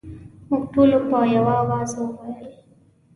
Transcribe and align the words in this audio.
موږ 0.49 0.63
ټولو 0.73 0.97
په 1.09 1.17
یوه 1.35 1.53
اواز 1.63 1.89
وویل. 1.95 2.37